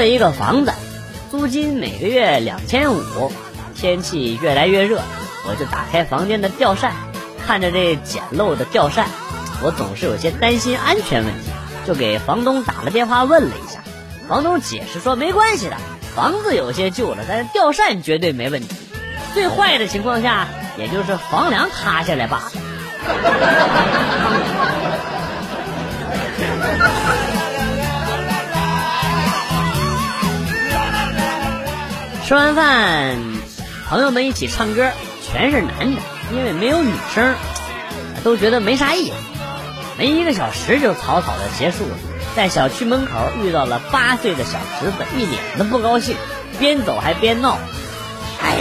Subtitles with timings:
[0.00, 0.72] 了一个房子，
[1.30, 3.30] 租金每个月两千五。
[3.76, 5.02] 天气越来越热，
[5.46, 6.94] 我就打开房间的吊扇，
[7.46, 9.06] 看着这简陋的吊扇，
[9.62, 11.50] 我总是有些担心安全问题，
[11.86, 13.80] 就给房东打了电话问了一下。
[14.28, 15.76] 房东解释说没关系的，
[16.14, 18.74] 房子有些旧了，但是吊扇绝对没问题。
[19.34, 22.52] 最坏的情况下，也就是房梁塌下来罢了。
[32.30, 33.18] 吃完饭，
[33.88, 36.00] 朋友们一起唱歌，全是男的，
[36.32, 37.34] 因为没有女生，
[38.22, 39.14] 都觉得没啥意思。
[39.98, 41.96] 没一个小时就草草的结束了，
[42.36, 43.10] 在小区门口
[43.42, 46.14] 遇到了八岁的小侄子，一脸的不高兴，
[46.60, 47.58] 边走还边闹。
[48.40, 48.58] 哎，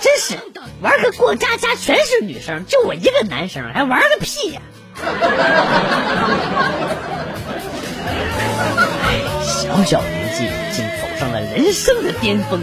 [0.00, 0.38] 真是
[0.80, 4.62] 玩个过家家全是女生，就我一个男生，还玩个屁呀！
[9.44, 12.62] 小小年纪竟走上了人生的巅峰。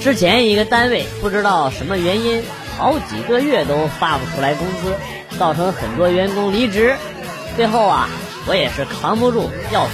[0.00, 2.42] 之前一个单位不知道什么原因，
[2.76, 4.96] 好几个月都发不出来工资，
[5.38, 6.96] 造成很多员工离职。
[7.56, 8.08] 最后啊，
[8.46, 9.90] 我也是扛不住要走，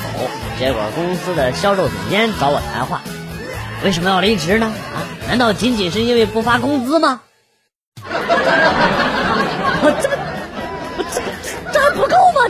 [0.58, 3.02] 结果公司的销售总监找我谈话，
[3.84, 4.72] 为什么要离职呢？
[4.94, 7.20] 啊，难道仅仅是因为不发工资吗？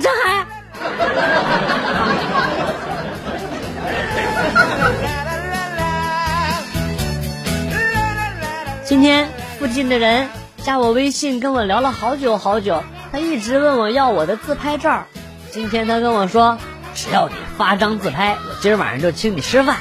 [0.00, 0.46] 这还？
[8.84, 10.28] 今天附近的人
[10.62, 12.82] 加我微信，跟我聊了好久好久。
[13.12, 15.04] 他一直问我要我的自拍照。
[15.50, 16.58] 今天他跟我说，
[16.94, 19.76] 只要你发张自拍，我今儿晚上就请你吃饭。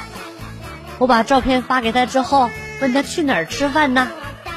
[0.98, 4.08] 我把照片发给他之后，问他去哪儿吃饭呢？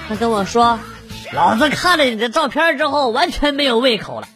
[0.10, 0.80] 他跟我说。
[1.34, 4.28] 老子看了你的照片之后，完全没有胃口了。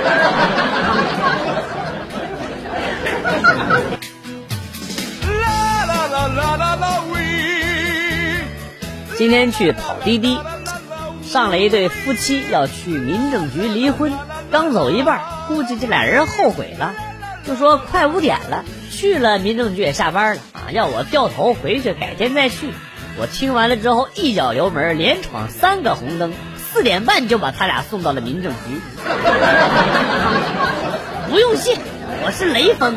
[9.16, 10.38] 今天去跑滴滴，
[11.22, 14.14] 上了一对夫妻要去民政局离婚，
[14.50, 16.94] 刚走一半，估计这俩人后悔了，
[17.46, 22.70] 就说快五点了，去了民政局也下班了啊，要我掉头回去，改天再去。
[23.18, 26.32] 我听完了之后，一脚油门，连闯三个红灯，
[26.72, 28.80] 四点半就把他俩送到了民政局。
[31.28, 31.76] 不用谢，
[32.24, 32.96] 我是雷锋。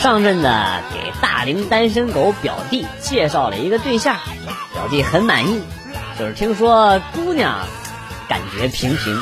[0.00, 0.48] 上阵子
[0.92, 4.16] 给大龄单身狗表弟介绍了一个对象，
[4.72, 5.62] 表弟很满意，
[6.18, 7.60] 就是听说姑娘。
[8.28, 9.20] 感觉平平，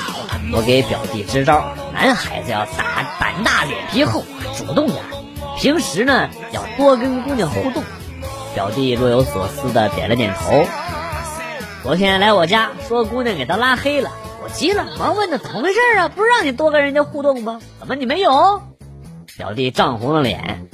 [0.52, 4.24] 我给表弟支招：男孩子要大胆大、脸皮厚，
[4.56, 4.98] 主动点。
[5.58, 7.82] 平时呢，要多跟姑娘互动。
[8.54, 10.64] 表弟若有所思的点了点头。
[11.82, 14.10] 昨天来我家说姑娘给他拉黑了，
[14.42, 16.08] 我急了，忙问他怎么回事啊？
[16.08, 17.60] 不是让你多跟人家互动吗？
[17.78, 18.62] 怎么你没有？
[19.36, 20.68] 表弟涨红了脸，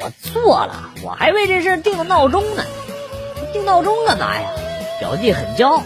[0.00, 2.62] 我错了，我还为这事定了闹钟呢。
[3.52, 4.48] 定闹钟干嘛呀？
[5.00, 5.82] 表弟很骄傲，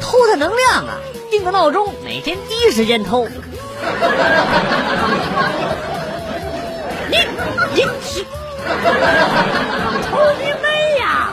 [0.00, 0.98] 偷他能量啊。
[1.30, 3.28] 定个闹钟，每天第一时间偷。
[7.08, 7.16] 你
[7.74, 8.26] 你你，
[10.10, 11.32] 偷你妹呀！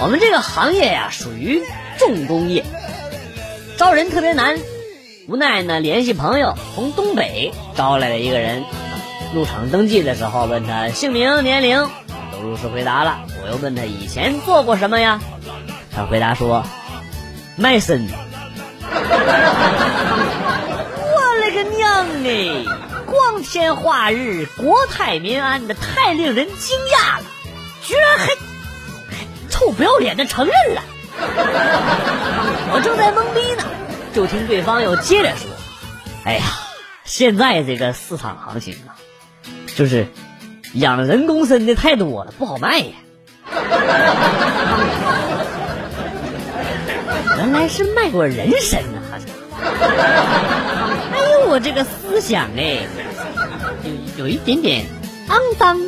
[0.00, 1.62] 我们这个行业呀，属于
[1.98, 2.64] 重工业，
[3.76, 4.58] 招人特别难。
[5.26, 8.64] 无奈呢，联系朋友，从东北招来了一个人。
[9.34, 11.90] 入场登记的时候，问他姓名、年龄，
[12.32, 13.22] 都如实回答了。
[13.42, 15.20] 我又问他以前做过什么呀？
[15.92, 16.64] 他回答说：
[17.56, 18.08] 卖身。
[21.02, 22.64] 我勒个娘哎！
[23.06, 27.24] 光天化日、国泰民安的，太令人惊讶了，
[27.82, 28.28] 居然还
[29.50, 30.82] 臭不要脸的承认了。
[32.72, 33.64] 我正在懵逼呢，
[34.14, 35.50] 就听对方又接着说：
[36.24, 36.44] 哎呀，
[37.04, 38.94] 现在这个市场行情啊！
[39.74, 40.06] 就是
[40.74, 42.92] 养人工参的太多了，不好卖呀。
[47.36, 49.02] 原来是卖过人参呢！
[51.12, 52.86] 哎呦，我这个思想哎，
[54.16, 54.84] 有有一点点
[55.28, 55.80] 肮脏。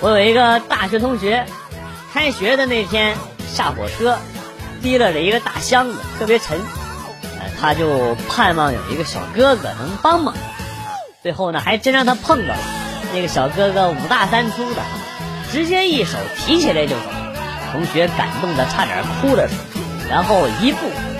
[0.00, 1.46] 我有一个大学同学，
[2.12, 3.16] 开学的那天
[3.48, 4.18] 下火车。
[4.82, 6.60] 提了着一个大箱子，特别沉，
[7.60, 10.34] 他就盼望有一个小哥哥能帮忙。
[11.22, 12.58] 最后呢，还真让他碰到了。
[13.14, 14.82] 那个小哥哥五大三粗的，
[15.52, 17.02] 直接一手提起来就走。
[17.70, 19.72] 同学感动的差点哭了出来。
[20.10, 20.78] 然后一步、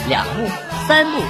[0.08, 0.50] 两步、
[0.88, 1.22] 三步，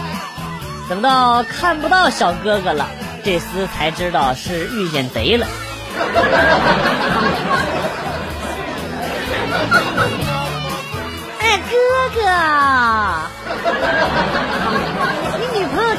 [0.88, 2.88] 等到看不到小哥哥了，
[3.22, 5.46] 这厮才知道是遇见贼了。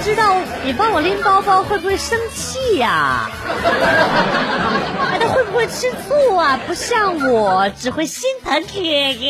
[0.03, 0.35] 知道
[0.65, 3.31] 你帮我拎包包会不会生气呀？
[5.11, 6.59] 哎，她会不会吃醋啊？
[6.67, 9.23] 不像我，只会心疼哥哥。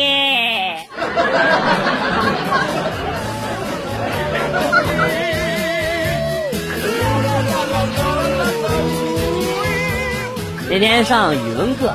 [10.68, 11.94] 那天上语文课，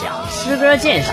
[0.00, 1.12] 讲诗歌鉴赏，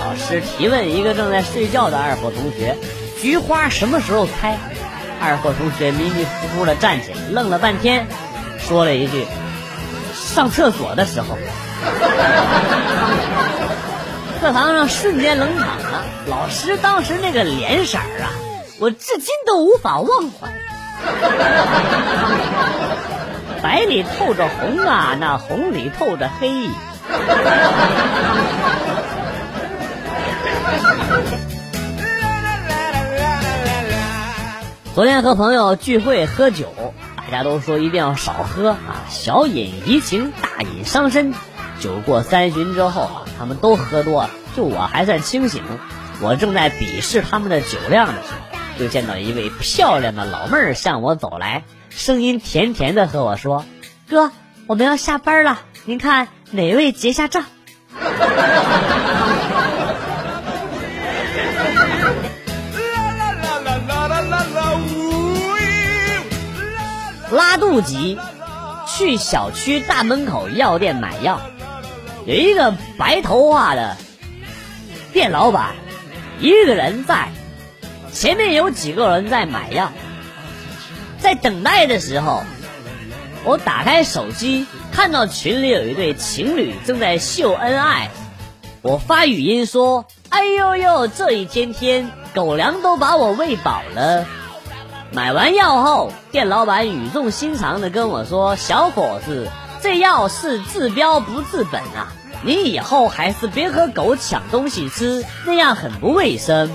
[0.00, 2.74] 老师提问一个正在睡觉的二货同学
[3.20, 4.58] ：“菊花什么时候开？”
[5.20, 8.06] 二货同学迷迷糊糊的站起来，愣了半天，
[8.58, 9.26] 说了一句
[10.14, 11.36] ：“上厕所的时候。”
[14.40, 18.32] 课堂上瞬间冷场了，老师当时那个脸色啊，
[18.78, 20.48] 我至今都无法忘怀。
[23.62, 26.48] 白里透着红啊，那红里透着黑。
[35.00, 41.32] 昨天和朋友聚会喝酒，大家都说一定要少喝啊，小饮怡情，大饮伤身。
[41.80, 45.62] 酒过三巡之后啊，他们都喝多了，就我还算清醒。
[46.20, 51.64] 我正在鄙视他们的酒量的时候，就见到一位漂亮的老妹儿向我走来。
[51.88, 53.64] 声音甜甜的和我说
[54.06, 54.30] ：“哥，
[54.66, 57.46] 我们要下班了，您看哪位结下账？”
[67.70, 68.18] 拉肚急，
[68.84, 71.40] 去小区大门口药店买药，
[72.26, 73.96] 有一个白头发的
[75.12, 75.76] 店老板，
[76.40, 77.28] 一个人在，
[78.12, 79.92] 前面有几个人在买药。
[81.20, 82.42] 在等待的时候，
[83.44, 88.10] 我打开手机，看到群里有一对情侣正在秀恩爱。
[88.82, 94.26] 我发语音说：“哎呦呦，这一天天狗粮都把我喂饱了。”
[95.12, 99.50] 买完药后，店老板语重心长的跟我说：“小伙子，
[99.82, 102.12] 这药是治标不治本啊，
[102.44, 106.70] 你以后还是别和狗抢东西吃，那样很不卫生。”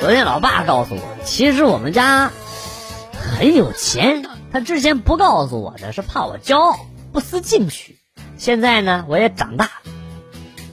[0.00, 2.30] 昨天老爸告诉我，其实我们家
[3.36, 4.24] 很有钱。
[4.52, 6.76] 他之前不告诉我的是怕我骄傲，
[7.12, 7.98] 不思进取。
[8.36, 9.70] 现在呢，我也长大了，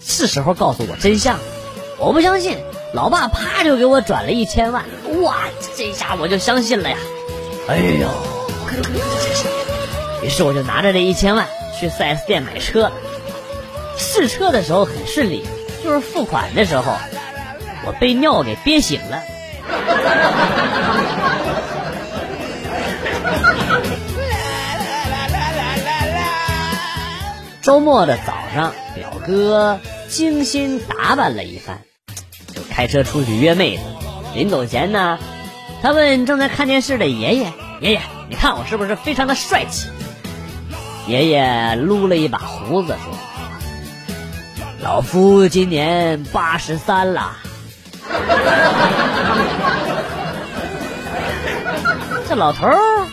[0.02, 1.44] 是时候告诉我真相了。
[2.00, 2.58] 我不相信，
[2.94, 4.86] 老爸啪就给我转了一千万，
[5.22, 5.38] 哇，
[5.76, 6.98] 这下我就相信了呀！
[7.68, 8.08] 哎呦，
[10.24, 11.48] 于是我就拿着这一千万
[11.80, 12.92] 去 4S 店买车。
[13.98, 15.44] 试车的时候很顺利，
[15.84, 16.94] 就是付款的时候。
[17.86, 19.24] 我被尿给憋醒了。
[27.68, 31.82] 周末的早上，表哥精心打扮了一番，
[32.56, 33.84] 就开车出去约妹子。
[34.34, 35.20] 临走前呢，
[35.82, 37.52] 他问正在看电视的爷爷
[37.84, 39.90] ：“爷爷，你看我是不是非常的帅气？”
[41.08, 43.14] 爷爷撸了一把胡子说
[44.82, 47.36] ：“老夫今年八十三了。”
[52.30, 53.06] 这老头儿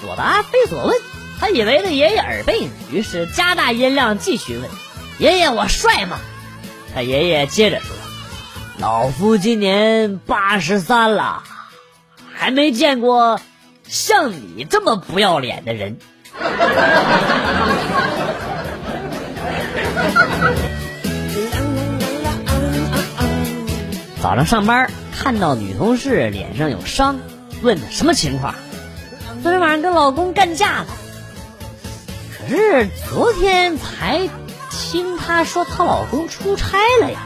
[0.00, 0.96] 所答非所问，
[1.42, 4.70] 他以为他爷爷耳背呢，于是加大音量继续问
[5.18, 6.20] ：“爷爷，我帅吗？”
[6.94, 7.96] 他爷爷接着说
[8.78, 11.42] ：“老夫今年八十三了，
[12.32, 13.40] 还没见过
[13.88, 15.98] 像你这么不要脸的人。”
[24.22, 27.18] 早上上班看到女同事脸上有伤，
[27.62, 28.54] 问她什么情况？
[29.42, 30.86] 昨天晚上跟老公干架了。
[32.42, 34.28] 可是昨天才
[34.70, 37.20] 听她说她老公出差了呀。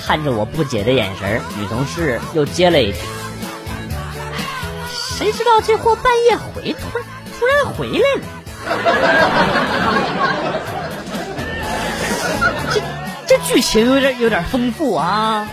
[0.00, 2.98] 看着我不解的眼神，女同事又接了一句
[5.16, 7.06] ：“谁知道这货半夜回突然
[7.38, 8.22] 突然回来了？
[12.70, 12.82] 这
[13.26, 15.48] 这剧情有点有点丰富啊。”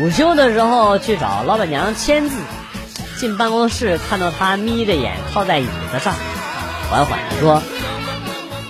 [0.00, 2.38] 午休的时候去找老板娘签字，
[3.18, 6.14] 进办公室看到她眯着眼靠在椅子上，
[6.90, 7.62] 缓缓地说：“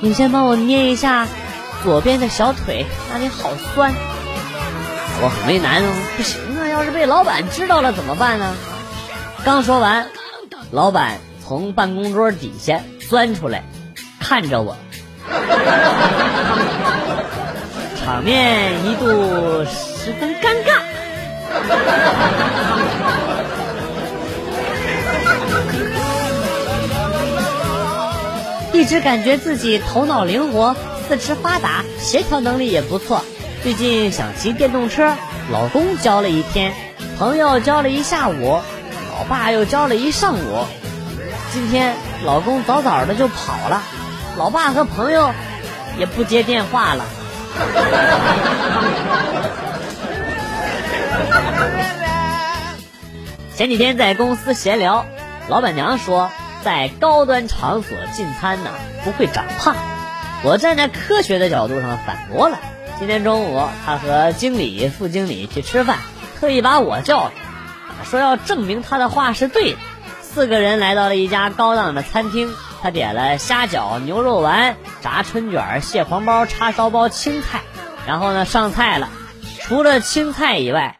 [0.03, 1.29] 你先帮我捏一下
[1.85, 3.93] 左边的小腿，那里好酸。”
[5.23, 8.57] 我很为难哦，不行啊，要是被老板知道了怎么办呢？
[9.45, 10.09] 刚说完，
[10.73, 13.63] 老板从办公桌底下钻出来，
[14.19, 14.77] 看着我，
[18.05, 20.70] 场面一度十分尴尬。
[28.73, 30.75] 一直感觉自己头脑灵活、
[31.09, 33.23] 四肢发达、协调能力也不错。
[33.62, 35.14] 最近想骑电动车，
[35.52, 36.73] 老公教了一天，
[37.19, 38.59] 朋友教了一下午，
[39.19, 40.64] 老爸又教了一上午。
[41.52, 43.83] 今天老公早早的就跑了，
[44.38, 45.31] 老爸和朋友
[45.99, 47.05] 也不接电话了。
[53.55, 55.05] 前几天在公司闲聊，
[55.49, 56.31] 老板娘说，
[56.64, 58.71] 在高端场所进餐呢
[59.05, 59.76] 不会长胖。
[60.43, 62.59] 我站在科学的角度上反驳了。
[62.99, 65.99] 今天中午，他和经理、副经理去吃饭，
[66.38, 67.33] 特意把我叫来，
[68.05, 69.79] 说要证明他的话是对的。
[70.23, 77.61] 四个人来到了一家高档的餐厅，他点了虾饺、牛肉丸、炸春卷、蟹黄包、叉烧包、青菜，
[78.07, 79.11] 然后呢上菜了。
[79.61, 81.00] 除了青菜以外，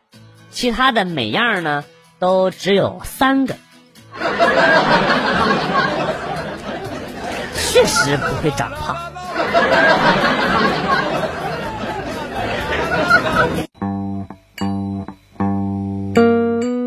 [0.51, 1.85] 其他的每样呢
[2.19, 3.55] 都只有三个。
[7.55, 8.97] 确实不会长胖。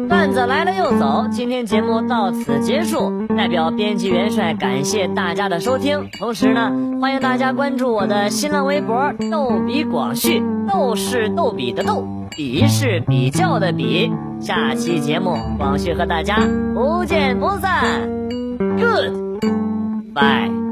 [0.10, 3.25] 段子来了又走，今天节目到此结束。
[3.36, 12.05] 代表编辑元帅感谢大家的收听，同时呢，欢迎大家关注我的新浪微博“逗比广旭”，逗是逗比的逗，
[12.36, 14.12] 比是比较的比。
[14.40, 16.38] 下期节目，广旭和大家
[16.74, 17.82] 不见不散。
[18.78, 20.62] Good，bye。